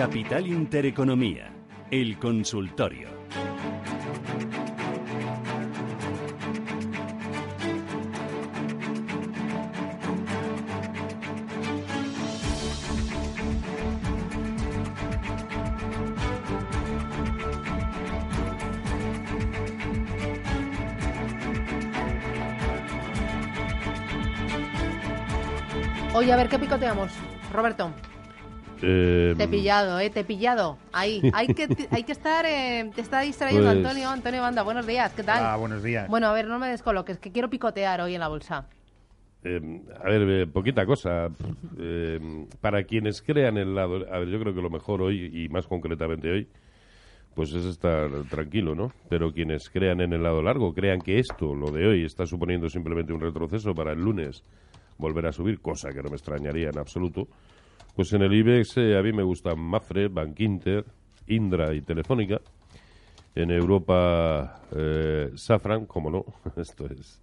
[0.00, 1.52] Capital Intereconomía,
[1.90, 3.10] el consultorio.
[26.14, 27.12] Oye, a ver, ¿qué picoteamos?
[27.52, 27.92] Roberto.
[28.82, 30.10] Eh, Te he pillado, ¿eh?
[30.10, 30.78] Te he pillado.
[30.92, 31.20] Ahí.
[31.34, 32.44] Hay que, hay que estar...
[32.46, 34.08] eh, te está distrayendo Pues- Antonio.
[34.08, 35.12] Antonio Banda, buenos días.
[35.14, 35.44] ¿Qué tal?
[35.44, 36.08] Ah, buenos días.
[36.08, 38.66] Bueno, a ver, no me descoloques, que quiero picotear hoy en la bolsa.
[39.44, 41.28] eh, a ver, eh, poquita cosa.
[41.78, 44.06] Eh, para quienes crean el lado...
[44.12, 46.48] A ver, yo creo que lo mejor hoy, y más concretamente hoy,
[47.34, 48.92] pues es estar tranquilo, ¿no?
[49.08, 52.68] Pero quienes crean en el lado largo, crean que esto, lo de hoy, está suponiendo
[52.68, 54.42] simplemente un retroceso para el lunes
[54.98, 57.28] volver a subir, cosa que no me extrañaría en absoluto,
[57.94, 60.84] pues en el IBEX eh, a mí me gustan Mafre, Bankinter,
[61.26, 62.40] Indra y Telefónica.
[63.34, 66.24] En Europa, eh, Safran, como no,
[66.56, 67.20] esto es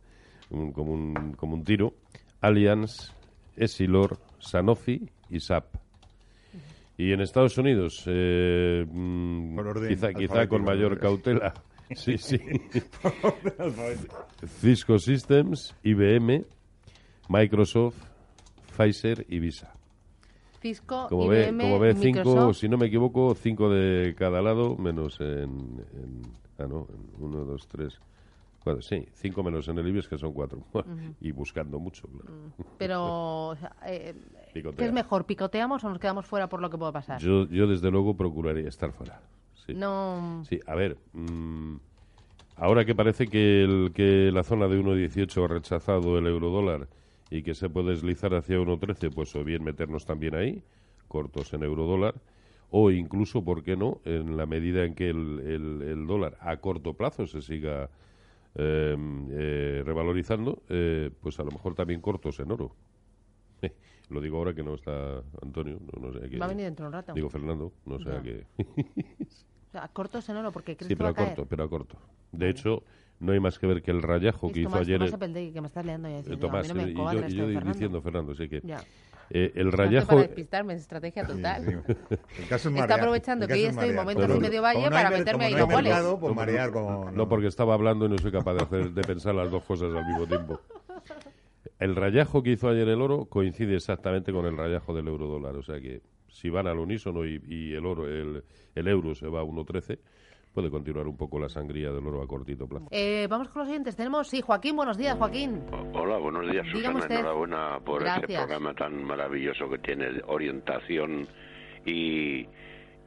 [0.50, 1.94] un- como, un, como un tiro.
[2.42, 3.14] Allianz,
[3.56, 5.66] Essilor, Sanofi y SAP.
[7.00, 11.54] Y en Estados Unidos, eh, mm, Por orden quizá, quizá con mayor cautela.
[11.96, 12.38] Sí, sí.
[14.60, 16.44] Cisco Systems, IBM,
[17.30, 17.96] Microsoft,
[18.76, 19.74] Pfizer y Visa.
[20.68, 25.20] Cisco, Como ve, como ve cinco, si no me equivoco, cinco de cada lado, menos
[25.22, 26.22] en, en-
[26.60, 28.00] ah no, en uno, dos, tres,
[28.64, 30.60] cuatro, sí, cinco menos en el IBEX que son cuatro.
[31.22, 32.34] Y buscando mucho, claro.
[32.78, 34.14] Pero, o sea, eh,
[34.54, 35.26] ¿qué es mejor?
[35.26, 37.22] ¿Picoteamos o nos quedamos fuera por lo que pueda pasar?
[37.22, 39.22] Yo, yo desde luego procuraría estar fuera.
[39.66, 39.74] Sí.
[39.74, 40.44] No...
[40.48, 41.76] Sí, a ver, mm,
[42.58, 46.88] ahora que parece que, el, que la zona de 1.18 ha rechazado el eurodólar
[47.30, 50.64] y que se puede deslizar hacia 1.13, pues o bien meternos también ahí,
[51.08, 52.16] cortos en eurodólar,
[52.70, 56.58] o incluso, ¿por qué no?, en la medida en que el, el- el dólar a
[56.58, 57.90] corto plazo se siga
[58.56, 58.96] eh,
[59.32, 62.76] eh, revalorizando, eh, pues a lo mejor también cortos en oro.
[64.10, 66.66] Lo digo ahora que no está Antonio, no, no sé a qué- Va a venir
[66.66, 67.14] dentro de un rato.
[67.14, 68.46] Digo Fernando, no sé a qué.
[69.68, 71.36] O sea, cortos en oro, porque crees Sí, que va pero a caer.
[71.36, 71.98] corto, pero a corto.
[72.32, 72.84] De hecho,
[73.20, 75.00] no hay más que ver que el rayajo que hizo ayer...
[75.00, 77.14] Tomás que me estás ya eh, diciendo, Tomás, a mí no me eh, y yo,
[77.14, 77.74] y esto yo de Fernando.
[77.74, 78.62] diciendo Fernando, sí que...
[78.64, 78.80] Ya.
[79.32, 80.08] eh, el rayajo...
[80.08, 81.66] Para despistarme, es estrategia total.
[81.66, 82.16] Sí, sí.
[82.40, 83.00] El caso es Está marear.
[83.00, 85.62] aprovechando El que hoy es estoy en Bueno, de medio valle para meterme ahí hay
[85.62, 85.84] goles.
[85.84, 87.12] mercado, pues marear como...
[87.12, 89.94] No, porque estaba hablando y no soy capaz de, hacer, de pensar las dos cosas
[89.96, 90.62] al mismo tiempo.
[91.80, 95.56] El rayajo que hizo ayer el oro coincide exactamente con el rayajo del euro dólar.
[95.56, 98.44] O sea que si van al unísono y, y el oro, el,
[98.76, 100.00] el euro se va a 1.13,
[100.58, 102.88] puede continuar un poco la sangría del oro a cortito plazo.
[102.90, 103.96] Eh, vamos con los oyentes.
[103.96, 105.62] Tenemos, sí, Joaquín, buenos días, Joaquín.
[105.94, 107.00] Hola, buenos días, Dígame Susana.
[107.00, 107.16] usted.
[107.20, 108.24] Enhorabuena por Gracias.
[108.24, 111.28] este programa tan maravilloso que tiene orientación
[111.86, 112.48] y,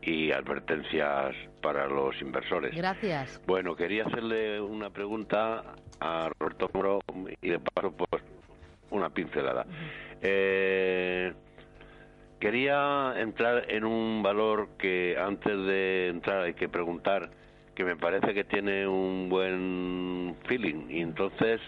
[0.00, 2.72] y advertencias para los inversores.
[2.72, 3.42] Gracias.
[3.48, 7.00] Bueno, quería hacerle una pregunta a Roberto Moro
[7.42, 8.22] y de paso, pues,
[8.92, 9.66] una pincelada.
[10.22, 11.32] Eh,
[12.38, 17.39] quería entrar en un valor que antes de entrar hay que preguntar,
[17.80, 20.90] que me parece que tiene un buen feeling.
[20.90, 21.62] Y entonces,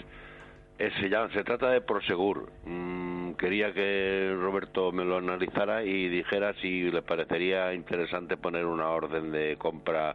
[0.77, 2.53] se, llama- se trata de Prosegur.
[2.67, 8.91] Mm, quería que Roberto me lo analizara y dijera si le parecería interesante poner una
[8.91, 10.15] orden de compra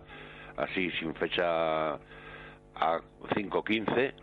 [0.57, 1.99] así, sin fecha a
[3.35, 4.13] 5.15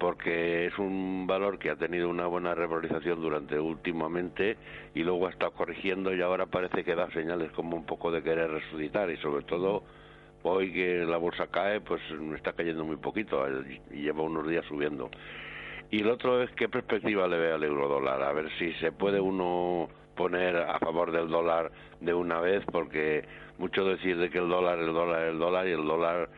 [0.00, 4.56] porque es un valor que ha tenido una buena revalorización durante últimamente
[4.96, 8.20] y luego ha estado corrigiendo y ahora parece que da señales como un poco de
[8.24, 9.84] querer resucitar y sobre todo
[10.42, 14.64] hoy que la bolsa cae pues me está cayendo muy poquito eh, lleva unos días
[14.66, 15.10] subiendo
[15.90, 18.92] y el otro es qué perspectiva le ve al euro dólar a ver si se
[18.92, 21.70] puede uno poner a favor del dólar
[22.00, 23.24] de una vez porque
[23.58, 26.28] mucho decir de que el dólar el dólar el dólar y el dólar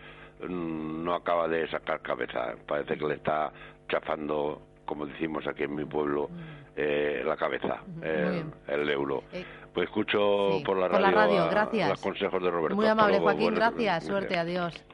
[0.48, 2.54] mm, no acaba de sacar cabeza.
[2.66, 3.52] Parece que le está
[3.88, 6.28] chafando, como decimos aquí en mi pueblo,
[6.76, 9.22] eh, la cabeza, el, euro.
[9.32, 11.88] Eh, Pues escucho sí, por la por radio, la radio, a- gracias.
[11.90, 12.76] los consejos de Roberto.
[12.76, 14.04] Muy amable, luego, Joaquín, buenas- gracias.
[14.06, 14.84] Suerte, adiós.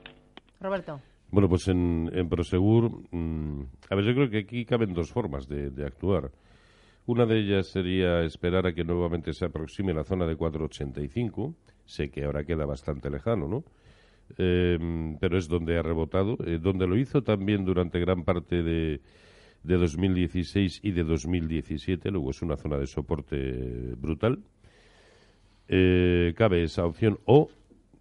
[0.60, 1.00] Roberto.
[1.30, 3.60] Bueno, pues en, en Prosegur, mm,
[3.90, 6.30] a ver, yo creo que aquí caben dos formas de, de actuar.
[7.06, 11.54] Una de ellas sería esperar a que nuevamente se aproxime la zona de 4,85.
[11.84, 13.64] Sé que ahora queda bastante lejano, ¿no?
[14.38, 14.78] Eh,
[15.20, 19.00] pero es donde ha rebotado, eh, donde lo hizo también durante gran parte de,
[19.62, 22.10] de 2016 y de 2017.
[22.10, 24.42] Luego es una zona de soporte brutal.
[25.68, 27.48] Eh, cabe esa opción o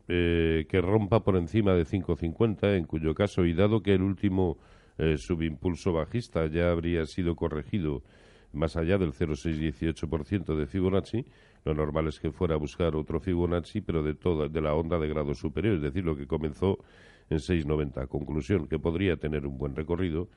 [0.07, 4.57] eh, que rompa por encima de 5.50, en cuyo caso, y dado que el último
[4.97, 8.01] eh, subimpulso bajista ya habría sido corregido
[8.53, 11.25] más allá del 0,618% de Fibonacci,
[11.65, 14.97] lo normal es que fuera a buscar otro Fibonacci, pero de toda de la onda
[14.97, 16.79] de grado superior, es decir, lo que comenzó
[17.29, 18.07] en 6,90.
[18.07, 20.29] Conclusión, que podría tener un buen recorrido,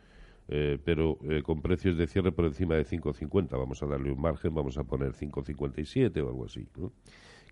[0.48, 3.50] eh, pero eh, con precios de cierre por encima de 5,50.
[3.50, 6.66] Vamos a darle un margen, vamos a poner 5,57 o algo así.
[6.76, 6.92] ¿no?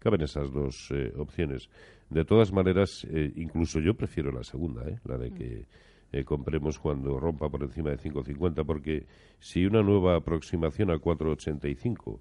[0.00, 1.68] Caben esas dos eh, opciones.
[2.10, 4.98] De todas maneras, eh, incluso yo prefiero la segunda, ¿eh?
[5.04, 5.66] la de que
[6.10, 9.06] eh, compremos cuando rompa por encima de 5,50, porque
[9.38, 12.18] si una nueva aproximación a 4,85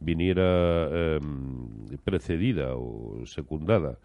[0.00, 3.98] viniera em, precedida o secundada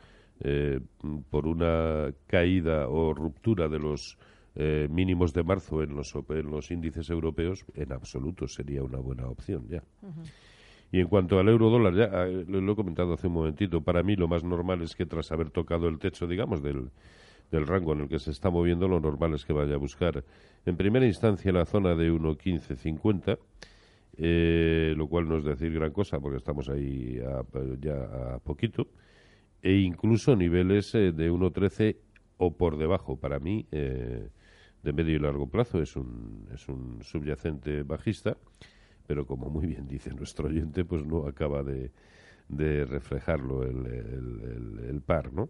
[1.30, 4.18] por una caída o ruptura de los
[4.56, 9.28] eh, mínimos de marzo en los, en los índices europeos, en absoluto sería una buena
[9.28, 9.84] opción ya.
[10.92, 13.82] Y en cuanto al euro dólar, ya eh, lo, lo he comentado hace un momentito,
[13.82, 16.90] para mí lo más normal es que tras haber tocado el techo, digamos, del,
[17.52, 20.24] del rango en el que se está moviendo, lo normal es que vaya a buscar
[20.66, 23.38] en primera instancia la zona de 1.1550,
[24.18, 27.44] eh, lo cual no es decir gran cosa porque estamos ahí a-
[27.82, 28.88] ya a poquito,
[29.62, 31.98] e incluso niveles eh, de 1.13
[32.38, 33.18] o por debajo.
[33.18, 34.30] Para mí, eh,
[34.86, 38.38] de medio y largo plazo, es un, es un subyacente bajista,
[39.08, 41.92] pero como muy bien dice nuestro oyente, pues no acaba de,
[42.50, 45.50] de reflejarlo el, el- par, ¿no?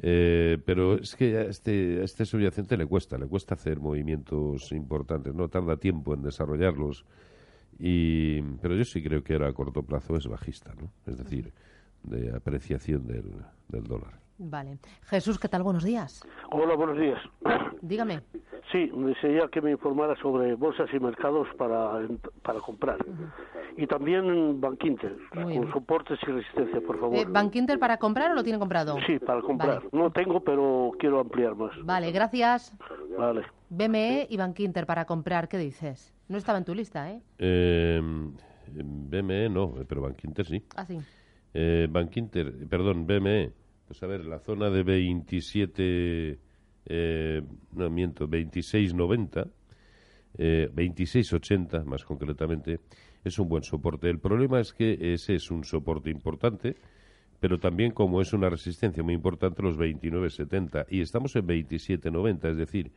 [0.00, 4.72] Eh, pero es que a este, a este subyacente le cuesta, le cuesta hacer movimientos
[4.72, 7.04] importantes, no tarda tiempo en desarrollarlos.
[7.78, 10.92] Y, pero yo sí creo que ahora a corto plazo es bajista, ¿no?
[11.06, 11.52] Es decir,
[12.04, 13.32] de apreciación del,
[13.68, 14.21] del dólar.
[14.38, 14.78] Vale.
[15.04, 15.62] Jesús, ¿qué tal?
[15.62, 16.22] Buenos días.
[16.50, 17.18] Hola, buenos días.
[17.80, 18.20] Dígame.
[18.70, 22.00] Sí, desearía que me informara sobre bolsas y mercados para,
[22.42, 22.98] para comprar.
[23.76, 25.72] Y también Bank Inter, Muy con bien.
[25.72, 27.16] soportes y resistencia, por favor.
[27.16, 28.96] Eh, ¿Bank Inter para comprar o lo tiene comprado?
[29.06, 29.78] Sí, para comprar.
[29.78, 29.88] Vale.
[29.92, 31.72] No tengo, pero quiero ampliar más.
[31.84, 32.76] Vale, gracias.
[33.18, 33.42] Vale.
[33.68, 36.14] BME y Bank Inter para comprar, ¿qué dices?
[36.28, 37.20] No estaba en tu lista, ¿eh?
[37.38, 38.00] Eh,
[38.72, 40.62] BME no, pero Bankinter sí.
[40.76, 40.98] Ah, sí.
[41.54, 43.52] Eh, Bankinter, perdón, BME.
[43.86, 46.38] Pues a ver, la zona de 27,
[46.86, 47.42] eh,
[47.72, 49.50] no miento, 26.90,
[50.38, 52.80] eh, 26.80 más concretamente,
[53.24, 54.08] es un buen soporte.
[54.08, 56.76] El problema es que ese es un soporte importante,
[57.40, 60.86] pero también como es una resistencia muy importante, los 29.70.
[60.88, 62.92] Y estamos en 27.90, es decir,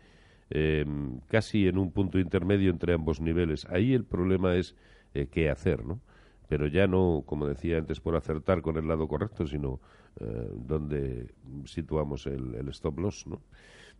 [0.49, 0.85] eh,
[1.27, 3.65] casi en un punto intermedio entre ambos niveles.
[3.69, 4.75] Ahí el problema es
[5.13, 5.99] eh, qué hacer, ¿no?
[6.47, 9.79] Pero ya no, como decía antes, por acertar con el lado correcto, sino
[10.19, 11.33] eh, donde
[11.65, 13.41] situamos el, stop loss, ¿no?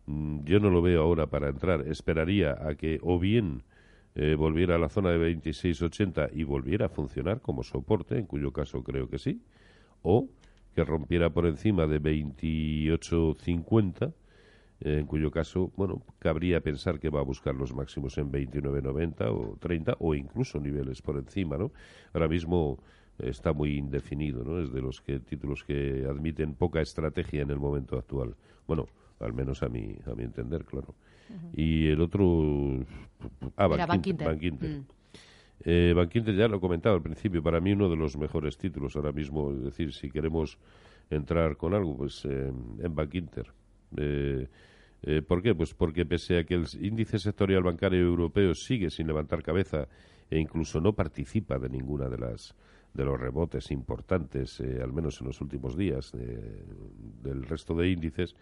[0.06, 1.86] Mm, Yo no lo veo ahora para entrar.
[1.88, 3.64] Esperaría a que o bien
[4.14, 8.52] eh, volviera a la zona de 26.80 y volviera a funcionar como soporte, en cuyo
[8.52, 9.42] caso creo que sí,
[10.02, 10.28] o
[10.74, 14.12] que rompiera por encima de 28.50, eh,
[14.80, 19.56] en cuyo caso, bueno, cabría pensar que va a buscar los máximos en 29.90 o
[19.58, 21.72] 30 o incluso niveles por encima, ¿no?
[22.12, 22.78] Ahora mismo
[23.18, 24.60] eh, está muy indefinido, ¿no?
[24.60, 28.34] Es de los que, títulos que admiten poca estrategia en el momento actual.
[28.66, 28.86] Bueno,
[29.20, 30.94] al menos a mi, a mi entender, claro.
[31.54, 32.84] Y el otro...
[33.56, 33.88] Ah, Bank Inter.
[33.88, 34.28] Bank Inter.
[34.28, 34.70] Bank Inter.
[34.78, 34.84] Mm.
[35.64, 38.94] Eh, Bank Inter ya lo comentaba al principio, para mí uno de los mejores títulos
[38.94, 40.58] ahora mismo, es decir, si queremos
[41.10, 43.46] entrar con algo, pues eh, en Bank Inter.
[43.96, 44.48] Eh,
[45.02, 45.54] eh, ¿Por qué?
[45.54, 49.86] Pues porque pese a que el índice sectorial bancario europeo sigue sin levantar cabeza
[50.28, 52.54] e incluso no participa de ninguna de las
[52.92, 56.64] de los rebotes importantes, eh, al menos en los últimos días, eh,
[57.22, 58.34] del resto de índices,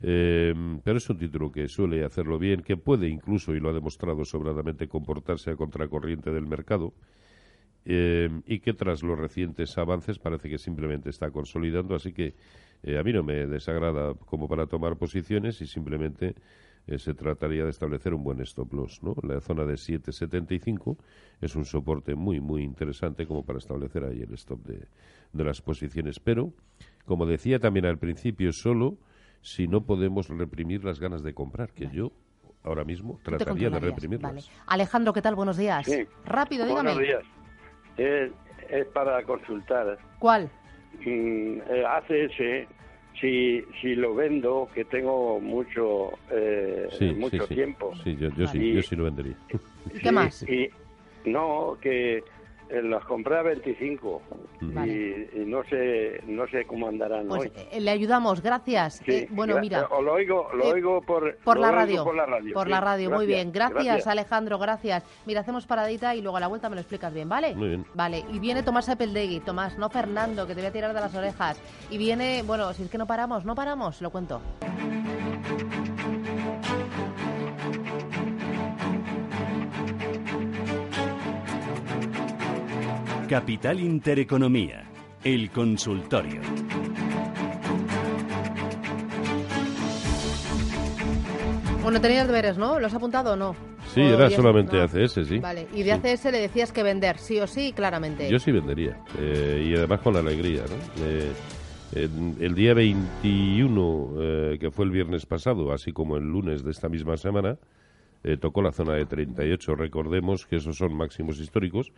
[0.00, 4.24] pero es un título que suele hacerlo bien, que puede incluso, y lo ha demostrado
[4.24, 6.94] sobradamente, comportarse a contracorriente del mercado,
[7.84, 12.34] y que tras los recientes avances parece que simplemente está consolidando, así que
[12.82, 16.34] eh, a mí no me desagrada como para tomar posiciones y simplemente
[16.86, 19.14] eh, se trataría de establecer un buen stop loss, ¿no?
[19.22, 20.96] La zona de 7.75
[21.40, 24.86] es un soporte muy, muy interesante como para establecer ahí el stop de,
[25.32, 26.52] de las posiciones, pero,
[27.04, 28.96] como decía también al principio, solo
[29.42, 32.12] si no podemos reprimir las ganas de comprar, que yo
[32.62, 34.32] ahora mismo trataría de reprimirlas.
[34.32, 34.42] Vale.
[34.66, 35.34] Alejandro, ¿qué tal?
[35.34, 35.86] Buenos días.
[35.86, 36.06] Sí.
[36.24, 36.94] Rápido, dígame.
[36.94, 37.22] Buenos días.
[37.96, 38.30] Es,
[38.68, 39.98] es para consultar.
[40.18, 40.50] ¿Cuál?
[40.98, 42.68] Mm, eh, ACS,
[43.20, 47.54] si, si lo vendo, que tengo mucho eh, Sí, mucho sí, sí.
[47.54, 47.94] tiempo.
[48.04, 48.72] Sí, yo, yo sí, Vale.
[48.74, 49.36] yo sí lo vendería.
[49.92, 50.42] ¿Y qué más?
[50.48, 50.68] Y,
[51.24, 52.24] no, que
[52.82, 54.22] las compré a 25
[54.62, 54.92] Vale.
[55.34, 57.52] y, y no sé no sé cómo andarán Pues hoy.
[57.72, 59.02] eh, le ayudamos, gracias.
[59.04, 61.62] Sí, Eh, bueno, gra- mira, eh, o lo oigo, lo eh, oigo por, por lo
[61.62, 62.04] la oigo radio.
[62.04, 62.70] Por la radio, Por sí.
[62.70, 63.52] la radio, muy bien.
[63.52, 64.06] Gracias, gracias.
[64.06, 65.04] Alejandro, gracias.
[65.26, 67.54] Mira, hacemos paradita y luego a la vuelta me lo explicas bien, ¿vale?
[67.54, 67.86] Muy bien.
[67.94, 71.14] Vale, y viene Tomás Epeldegui, Tomás, no Fernando, que te voy a tirar de las
[71.14, 71.60] orejas.
[71.90, 74.40] Y viene, bueno, si es que no paramos, no paramos, lo cuento.
[83.34, 84.82] Capital Intereconomía,
[85.22, 86.40] el consultorio.
[91.82, 92.78] Bueno, tenías deberes, ¿no?
[92.78, 93.54] ¿Lo has apuntado o no?
[93.94, 94.82] Sí, ¿O era solamente no?
[94.82, 95.38] ACS, sí.
[95.38, 95.90] Vale, y de Sí.
[95.90, 98.28] ACS le decías que vender, sí o sí, claramente.
[98.30, 100.62] Yo sí vendería, eh, y además con alegría.
[100.68, 101.04] ¿no?
[101.04, 101.32] Eh,
[101.92, 106.70] en- el día 21, eh, que fue el viernes pasado, así como el lunes de
[106.70, 107.56] esta misma semana,
[108.22, 109.74] eh, tocó la zona de 38.
[109.74, 111.90] Recordemos que esos son máximos históricos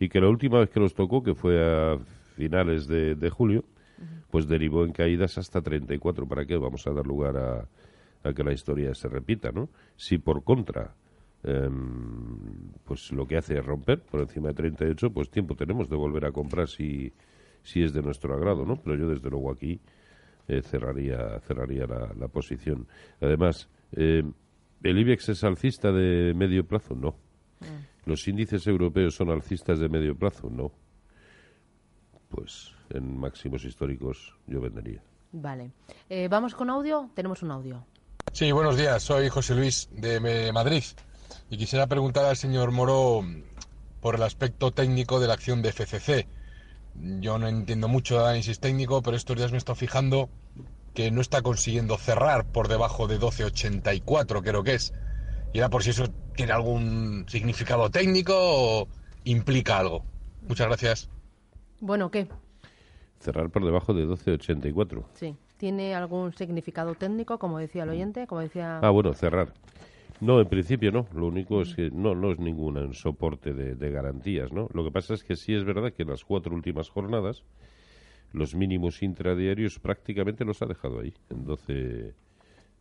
[0.00, 1.98] y que la última vez que los tocó, que fue a
[2.34, 3.64] finales de, de julio,
[4.30, 6.26] pues derivó en caídas hasta 34.
[6.26, 7.68] ¿Para qué vamos a dar lugar a,
[8.28, 9.52] a que la historia se repita?
[9.52, 9.68] ¿no?
[9.96, 10.94] Si por contra
[11.44, 15.96] em, pues lo que hace es romper por encima de 38, pues tiempo tenemos de
[15.96, 17.12] volver a comprar si,
[17.62, 18.76] si es de nuestro agrado, ¿no?
[18.76, 19.80] Pero yo desde luego aquí
[20.48, 22.86] eh, cerraría cerraría la, posición.
[23.20, 24.22] Además, eh,
[24.82, 26.94] ¿el IBEX es alcista de medio plazo?
[26.94, 27.16] No.
[28.10, 30.50] ¿Los índices europeos son alcistas de medio plazo?
[30.50, 30.72] No.
[32.28, 35.00] Pues en máximos históricos yo vendería.
[35.30, 35.70] Vale.
[36.08, 37.08] Eh, ¿Vamos con audio?
[37.14, 37.86] Tenemos un audio.
[38.32, 39.00] Sí, buenos días.
[39.00, 40.82] Soy José Luis de Madrid
[41.50, 43.24] y quisiera preguntar al señor Moro
[44.00, 46.26] por el aspecto técnico de la acción de FCC.
[47.20, 50.28] Yo no entiendo mucho de análisis técnico, pero estos días me he estado fijando
[50.94, 54.92] que no está consiguiendo cerrar por debajo de 12.84, creo que es.
[55.52, 58.88] Y era por si eso tiene algún significado técnico o
[59.24, 60.04] implica algo.
[60.46, 61.10] Muchas gracias.
[61.80, 62.28] Bueno, ¿qué?
[63.18, 65.04] Cerrar por debajo de 12,84.
[65.14, 65.36] Sí.
[65.56, 68.26] ¿Tiene algún significado técnico, como decía el oyente?
[68.26, 68.78] Como decía...
[68.82, 69.52] Ah, bueno, cerrar.
[70.20, 71.06] No, en principio no.
[71.14, 74.68] Lo único es que no, no es ningún soporte de, de garantías, ¿no?
[74.72, 77.42] Lo que pasa es que sí es verdad que en las cuatro últimas jornadas
[78.32, 82.14] los mínimos intradiarios prácticamente los ha dejado ahí, en 12,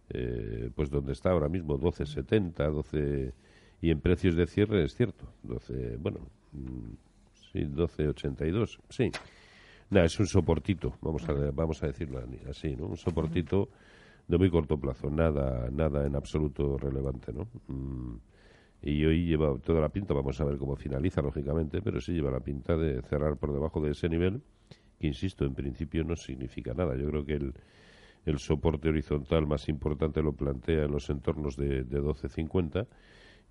[0.10, 3.34] eh, pues donde está ahora mismo, 12,70, 12
[3.82, 6.20] y en precios de cierre es cierto, 12, bueno,
[6.52, 6.94] mm,
[7.52, 9.12] sí, 12,82, sí.
[9.92, 12.86] Nada, es un soportito, vamos a, vamos a decirlo así, ¿no?
[12.86, 13.70] Un soportito
[14.28, 17.48] de muy corto plazo, nada, nada en absoluto relevante, ¿no?
[17.68, 18.18] Mm,
[18.82, 22.32] y hoy lleva toda la pinta, vamos a ver cómo finaliza, lógicamente, pero sí lleva
[22.32, 24.42] la pinta de cerrar por debajo de ese nivel,
[25.00, 26.96] que insisto, en principio no significa nada.
[26.96, 27.54] Yo creo que el,
[28.30, 32.88] el soporte horizontal más importante lo plantea en los entornos de, de 12.50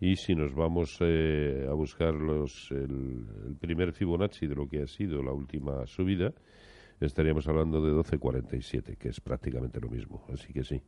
[0.00, 4.82] y si nos vamos eh, a buscar los, el, el primer Fibonacci de lo que
[4.82, 6.32] ha sido la última subida,
[7.00, 10.24] estaríamos hablando de 12.47, que es prácticamente lo mismo.
[10.32, 10.80] Así que sí,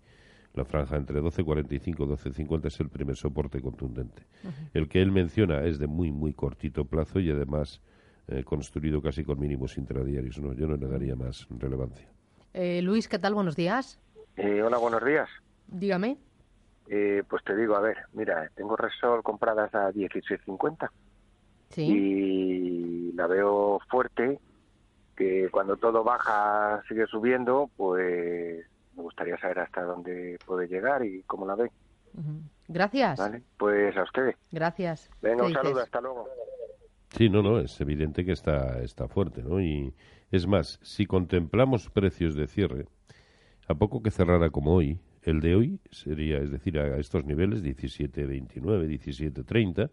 [0.55, 4.23] la franja entre 12.45 y 12.50 es el primer soporte contundente.
[4.75, 7.81] El que él menciona es de muy, muy cortito plazo y además
[8.29, 10.39] eh, construido casi con mínimos intradiarios.
[10.41, 10.53] ¿no?
[10.53, 12.09] Yo no le daría más relevancia.
[12.55, 13.35] Eh, Luis, ¿qué tal?
[13.35, 13.99] Buenos días.
[14.37, 15.29] Eh, hola, buenos días.
[15.69, 16.19] Dígame.
[16.89, 20.91] Eh, pues te digo, a ver, mira, tengo Resol compradas a 16.50
[21.71, 21.83] Sí.
[21.83, 24.41] y la veo fuerte,
[25.17, 28.67] que cuando todo baja sigue subiendo, pues
[28.97, 31.71] me gustaría saber hasta dónde puede llegar y cómo la ve.
[32.67, 33.19] Gracias.
[33.21, 33.43] ¿vale?
[33.57, 34.35] Pues a ustedes.
[34.51, 35.09] Gracias.
[35.23, 35.85] Venga, ¿Qué un saludo, dices?
[35.85, 36.29] hasta luego.
[37.11, 39.61] Sí, no, no, es evidente que está, está fuerte, ¿no?
[39.61, 39.95] Y
[40.31, 42.87] es más, si contemplamos precios de cierre,
[43.67, 47.63] a poco que cerrara como hoy, el de hoy sería, es decir, a estos niveles,
[47.63, 49.91] 17.29, 17.30,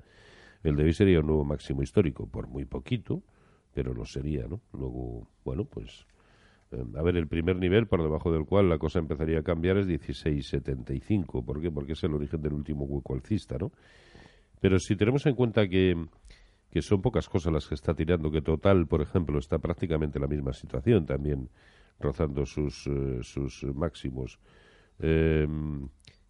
[0.64, 3.24] el de hoy sería un nuevo máximo histórico, por muy poquito,
[3.74, 4.62] pero lo sería, ¿no?
[4.74, 6.08] Luego, bueno, pues,
[6.72, 9.78] eh, a ver, el primer nivel por debajo del cual la cosa empezaría a cambiar
[9.78, 11.46] es 16.75.
[11.46, 11.72] ¿Por qué?
[11.72, 13.72] Porque es el origen del último hueco alcista, ¿no?
[14.60, 15.96] Pero si tenemos en cuenta que,
[16.70, 20.24] que son pocas cosas las que está tirando, que Total, por ejemplo, está prácticamente en
[20.24, 21.50] la misma situación, también
[22.00, 24.40] rozando sus, eh, sus máximos,
[25.00, 25.48] eh,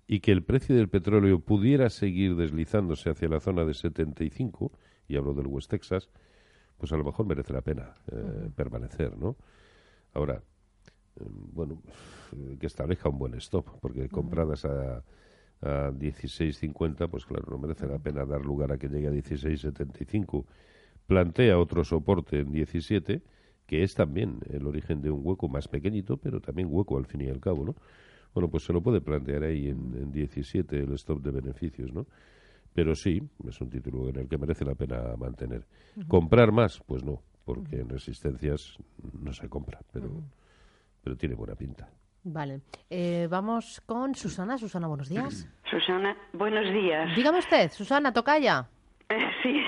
[0.07, 4.71] y que el precio del petróleo pudiera seguir deslizándose hacia la zona de 75,
[5.07, 6.09] y hablo del West Texas,
[6.77, 9.35] pues a lo mejor merece la pena eh, permanecer, ¿no?
[10.13, 10.43] Ahora,
[11.19, 11.81] eh, bueno,
[12.59, 15.03] que establezca un buen stop, porque compradas a,
[15.61, 20.45] a 16.50, pues claro, no merece la pena dar lugar a que llegue a 16.75.
[21.07, 23.21] Plantea otro soporte en 17,
[23.65, 27.21] que es también el origen de un hueco más pequeñito, pero también hueco al fin
[27.21, 27.75] y al cabo, ¿no?
[28.33, 32.05] Bueno, pues se lo puede plantear ahí en, en 17 el stop de beneficios, ¿no?
[32.73, 35.65] Pero sí, es un título en el que merece la pena mantener.
[36.07, 36.79] ¿Comprar más?
[36.85, 38.77] Pues no, porque en resistencias
[39.19, 40.11] no se compra, pero,
[41.03, 41.89] pero tiene buena pinta.
[42.23, 42.61] Vale.
[42.89, 44.57] Eh, vamos con Susana.
[44.57, 45.47] Susana, buenos días.
[45.69, 47.15] Susana, buenos días.
[47.15, 48.67] Dígame usted, Susana, tocaya.
[49.09, 49.63] Eh, Sí,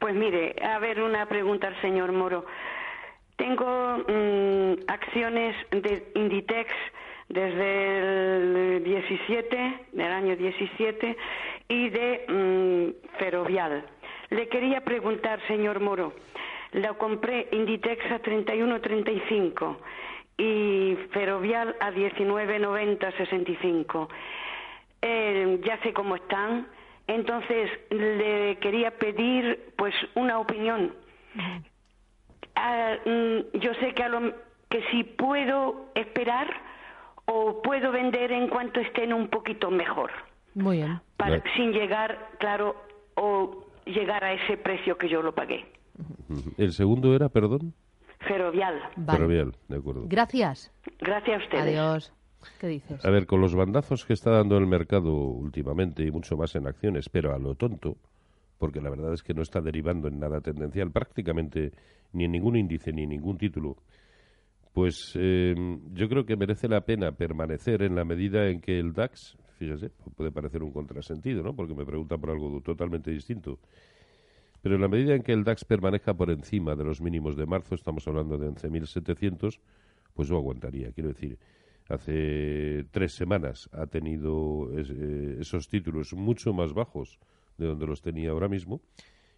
[0.00, 2.44] pues mire, a ver, una pregunta al señor Moro.
[3.36, 6.68] Tengo mm, acciones de Inditex
[7.28, 11.16] desde el 17, del año 17,
[11.68, 13.84] y de mm, Ferrovial.
[14.30, 16.12] Le quería preguntar, señor Moro,
[16.72, 19.76] Lo compré Inditex a 31.35
[20.38, 21.31] y Ferrovial
[21.80, 24.08] a 19.90.65.
[25.02, 26.66] Eh, ya sé cómo están.
[27.06, 30.94] Entonces le quería pedir pues una opinión.
[32.54, 34.32] Ah, mm, yo sé que, a lo-
[34.68, 36.48] que si puedo esperar
[37.26, 40.10] o puedo vender en cuanto estén un poquito mejor,
[40.54, 41.00] Muy bien.
[41.16, 41.42] para, Vale.
[41.56, 42.74] sin llegar, claro,
[43.16, 45.66] o llegar a ese precio que yo lo pagué.
[46.58, 47.74] El segundo era, perdón,
[48.26, 48.80] Ferrovial.
[48.96, 49.18] Vale.
[49.18, 50.04] Ferrovial, de acuerdo.
[50.06, 50.72] Gracias.
[51.00, 51.64] Gracias a ustedes.
[51.64, 52.12] Adiós.
[52.60, 53.04] ¿Qué dices?
[53.04, 56.66] A ver, con los bandazos que está dando el mercado últimamente y mucho más en
[56.66, 57.96] acciones, pero a lo tonto,
[58.58, 61.72] porque la verdad es que no está derivando en nada tendencial, prácticamente
[62.12, 63.76] ni en ningún índice ni en ningún título,
[64.72, 65.54] pues eh,
[65.92, 69.90] yo creo que merece la pena permanecer en la medida en que el DAX, fíjese,
[70.16, 71.54] puede parecer un contrasentido, ¿no?
[71.54, 73.58] Porque me pregunta por algo totalmente distinto.
[74.62, 77.46] Pero en la medida en que el DAX permanezca por encima de los mínimos de
[77.46, 79.58] marzo, estamos hablando de 11.700,
[80.14, 80.92] pues yo aguantaría.
[80.92, 81.38] Quiero decir,
[81.88, 87.18] hace tres semanas ha tenido eh, esos títulos mucho más bajos
[87.58, 88.80] de donde los tenía ahora mismo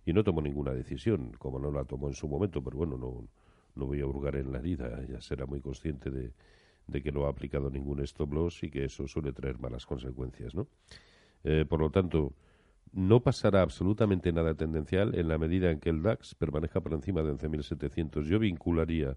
[0.05, 3.27] y no tomó ninguna decisión, como no la tomó en su momento, pero bueno, no,
[3.75, 6.33] no voy a hurgar en la herida, ya será muy consciente de,
[6.87, 10.55] de que no ha aplicado ningún stop loss y que eso suele traer malas consecuencias,
[10.55, 10.69] ¿no?
[11.45, 12.33] Eh, por lo tanto,
[12.95, 17.23] no pasará absolutamente nada tendencial en la medida en que el DAX permanezca por encima
[17.23, 18.23] de 11.700.
[18.25, 19.17] Yo vincularía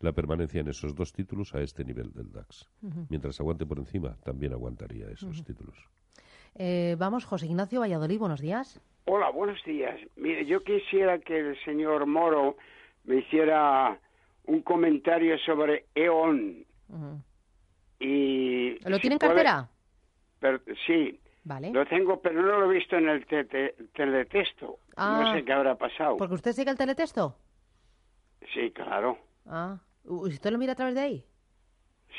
[0.00, 2.68] la permanencia en esos dos títulos a este nivel del DAX.
[3.08, 5.76] Mientras aguante por encima, también aguantaría esos títulos.
[6.54, 8.80] Eh, vamos, José Ignacio Valladolid, buenos días.
[9.06, 9.98] Hola, buenos días.
[10.16, 12.56] Mire, yo quisiera que el señor Moro
[13.04, 13.98] me hiciera
[14.44, 16.64] un comentario sobre E.ON.
[17.98, 19.70] Y ¿Lo si tiene en puede- cartera?
[20.38, 21.18] pero- sí,
[21.48, 21.70] Vale.
[21.70, 24.80] lo tengo, pero no lo he visto en el te- te- teletexto.
[24.96, 25.22] Ah.
[25.22, 26.16] No sé qué habrá pasado.
[26.16, 27.36] ¿Porque usted sigue el teletexto?
[28.52, 29.16] Sí, claro.
[29.46, 29.78] Ah.
[30.04, 31.24] ¿U- ¿Usted lo mira a través de ahí?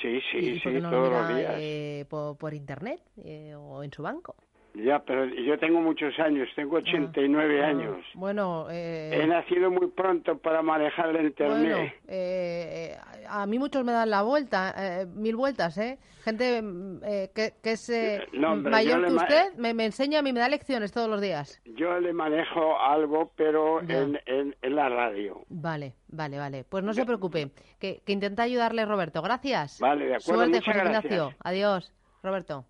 [0.02, 1.54] Sí, sí, ¿Y sí, lo todos mira los días.
[1.58, 4.36] eh, por, por internet eh, o en su banco?
[4.84, 7.98] Ya, pero yo tengo muchos años, tengo 89 Ah, años.
[8.14, 11.94] Bueno, eh, He nacido muy pronto para manejar el bueno internet.
[12.08, 15.98] eh, eh, a mí muchos me dan la vuelta, eh, mil vueltas, ¿eh?
[16.24, 20.20] Gente mm, eh, que, que es eh, No, hombre, mayor que usted me, me enseña
[20.20, 21.62] a mí, me da lecciones todos los días.
[21.66, 25.42] Yo le manejo algo, pero en, en, en la radio.
[25.50, 26.64] Vale, vale, vale.
[26.66, 29.22] Pues no se preocupe, que, que intenta ayudarle Roberto.
[29.22, 29.80] Gracias.
[29.80, 31.06] Vale, de acuerdo, Suerte, José gracias.
[31.06, 31.34] Ignacio.
[31.44, 32.66] Adiós, Roberto.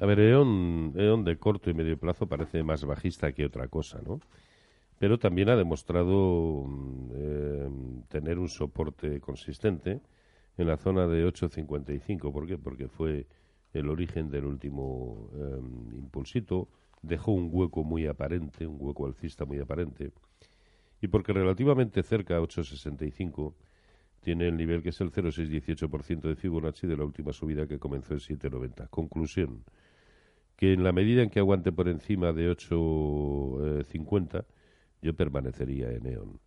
[0.00, 4.00] A ver, E.ON, E.ON de corto y medio plazo parece más bajista que otra cosa,
[4.04, 4.20] ¿no?
[4.98, 7.68] Pero también ha demostrado mm, eh,
[8.08, 10.00] tener un soporte consistente
[10.58, 12.32] en la zona de 8.55.
[12.32, 12.58] ¿Por qué?
[12.58, 13.26] Porque fue
[13.72, 16.68] el origen del último eh, impulsito,
[17.02, 20.12] dejó un hueco muy aparente, un hueco alcista muy aparente,
[21.00, 23.54] y porque relativamente cerca a 8.65
[24.20, 28.14] tiene el nivel que es el 0,618% de Fibonacci de la última subida que comenzó
[28.14, 28.88] en 7,90.
[28.88, 29.62] Conclusión,
[30.56, 34.44] que en la medida en que aguante por encima de 8,50,
[35.02, 36.40] yo permanecería en E.ON.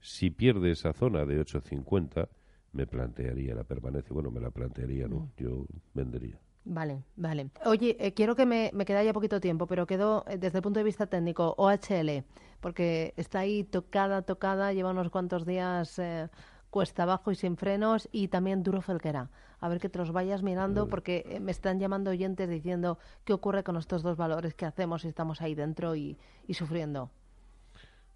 [0.00, 2.28] Si pierde esa zona de 8,50,
[2.72, 4.12] me plantearía la permanencia.
[4.12, 6.38] Bueno, me la plantearía, no, yo vendería.
[6.64, 7.50] Vale, vale.
[7.64, 10.62] Oye, eh, quiero que me, me queda ya poquito tiempo, pero quedo eh, desde el
[10.62, 12.24] punto de vista técnico, OHL,
[12.60, 16.28] porque está ahí tocada, tocada, lleva unos cuantos días eh,
[16.70, 19.30] cuesta abajo y sin frenos, y también Duro Felguera.
[19.60, 23.32] A ver que te los vayas mirando, porque eh, me están llamando oyentes diciendo qué
[23.32, 27.10] ocurre con estos dos valores que hacemos si estamos ahí dentro y, y sufriendo.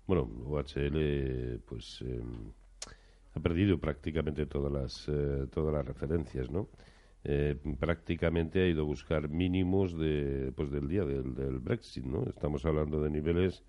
[0.06, 2.20] Bueno, OHL, pues eh,
[3.34, 6.68] ha perdido prácticamente todas las, eh, todas las referencias, ¿no?
[7.22, 12.24] Eh, prácticamente ha ido a buscar mínimos de, pues del día del, del Brexit, ¿no?
[12.24, 13.62] Estamos hablando de niveles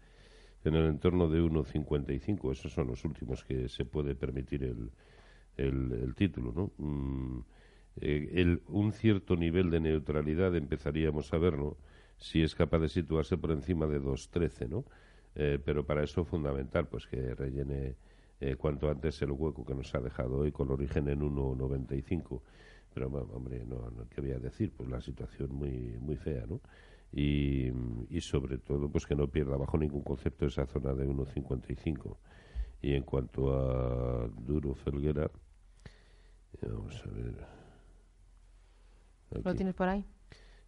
[0.64, 2.52] en el entorno de 1,55.
[2.52, 4.92] Esos son los últimos que se puede permitir el,
[5.58, 6.72] el, título, ¿no?
[6.78, 7.40] Mm,
[8.02, 11.78] eh, el- un cierto nivel de neutralidad empezaríamos a verlo
[12.18, 14.86] si es capaz de situarse por encima de 2,13, ¿no?
[15.36, 17.96] Eh, pero para eso es fundamental pues que rellene
[18.40, 22.42] eh, cuanto antes el hueco que nos ha dejado hoy con origen en 1,95.
[22.94, 24.72] Pero bueno, hombre, no, no, ¿qué voy a decir?
[24.76, 26.60] Pues la situación muy muy fea, ¿no?
[27.14, 27.72] Y,
[28.10, 32.16] y sobre todo pues que no pierda bajo ningún concepto esa zona de 1,55.
[32.82, 35.30] Y en cuanto a Duro Felguera,
[36.62, 37.36] eh, vamos a ver.
[39.32, 39.58] ¿Lo Aquí.
[39.58, 40.06] tienes por ahí?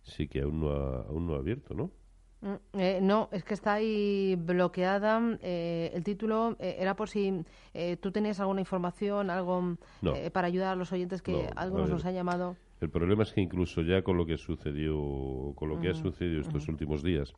[0.04, 1.92] Sí que aún no ha, aún no ha abierto, ¿no?
[2.42, 5.22] Mm, eh, no, es que está ahí bloqueada.
[5.42, 7.42] eh, el título eh, era por si
[7.74, 10.14] eh, tú tenías alguna información, algo No.
[10.34, 12.58] para ayudar a los oyentes que No, algunos nos han llamado.
[12.84, 15.96] El problema es que incluso ya con lo que sucedió, con lo que ha Ujú,
[15.96, 17.34] sucedido estos últimos días,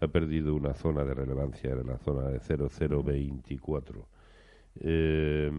[0.00, 4.08] ha perdido una zona de relevancia en la zona de 0024.
[4.80, 5.50] Eh,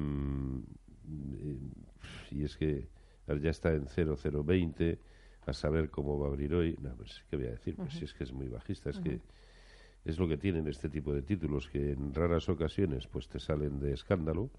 [2.32, 2.88] y es que
[3.28, 5.00] ya está en 0020,
[5.46, 6.78] a saber cómo va a abrir hoy.
[6.82, 7.78] No, pues, ¿qué voy a decir?
[7.82, 9.22] Pues si es que es muy bajista, es que
[10.06, 13.80] es lo que tienen este tipo de títulos, que en raras ocasiones pues te salen
[13.80, 14.52] de escándalo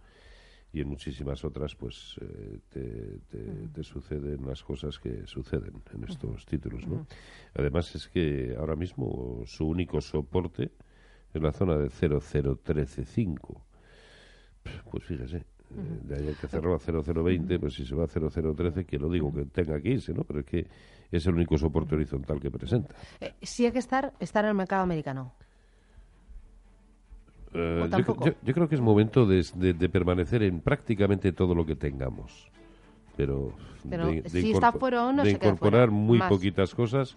[0.76, 3.18] y en muchísimas otras pues eh,
[3.72, 7.06] te, suceden las cosas que suceden en estos títulos ¿no?
[7.54, 10.72] además es que ahora mismo su único soporte
[11.32, 13.64] es la zona de 00135
[14.90, 15.44] pues fíjese eh,
[16.02, 19.32] de ahí que cerró a 0020 pues si se va a 0013 que no digo
[19.32, 20.24] que tenga que irse ¿no?
[20.24, 20.66] pero es que
[21.10, 22.94] es el único soporte horizontal que presenta.
[23.20, 25.32] Eh, sí hay que estar estar en el mercado americano
[27.56, 27.88] eh,
[28.42, 32.50] yo, creo que es momento de, permanecer en prácticamente todo lo que tengamos.
[33.16, 33.52] Pero,
[33.84, 34.22] de,
[35.30, 37.16] incorporar muy poquitas cosas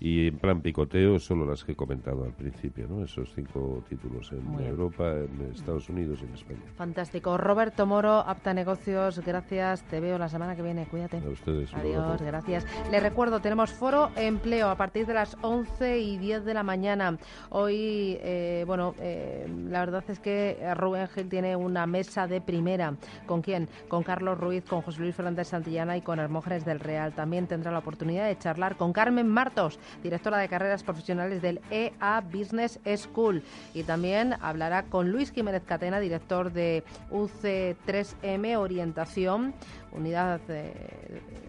[0.00, 3.04] y en plan picoteo solo las que he comentado al principio, ¿no?
[3.04, 6.60] Esos cinco títulos en Europa, en Estados Unidos y en España.
[6.74, 7.36] Fantástico.
[7.36, 9.82] Roberto Moro, Apta Negocios, gracias.
[9.84, 10.86] Te veo la semana que viene.
[10.86, 11.18] Cuídate.
[11.18, 11.74] A ustedes.
[11.74, 12.66] Adiós, gracias.
[12.90, 17.18] Les recuerdo, tenemos foro empleo a partir de las 11 y 10 de la mañana.
[17.50, 22.94] Hoy, eh, bueno, eh, la verdad es que Rubén Gil tiene una mesa de primera.
[23.26, 23.68] ¿Con quién?
[23.88, 27.12] Con Carlos Ruiz, con José Luis Fernández Santillana y con Hermógenes del Real.
[27.12, 32.20] También tendrá la oportunidad de charlar con Carmen Martos directora de carreras profesionales del EA
[32.20, 33.42] Business School.
[33.74, 39.54] Y también hablará con Luis Jiménez Catena, director de UC3M Orientación.
[39.92, 40.40] Unidad,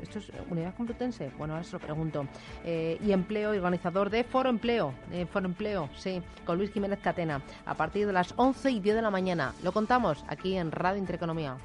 [0.01, 1.31] ¿esto es unidad complutense?
[1.37, 2.25] Bueno, ahora se lo pregunto.
[2.65, 7.41] Eh, y empleo organizador de Foro Empleo, eh, Foro Empleo, sí, con Luis Jiménez Catena,
[7.65, 9.53] a partir de las 11 y 10 de la mañana.
[9.63, 11.57] Lo contamos aquí en Radio Intereconomía.